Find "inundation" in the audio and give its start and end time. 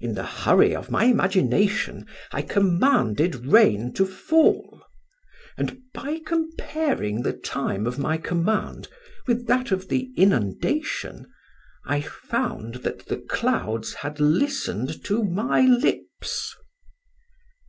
10.16-11.26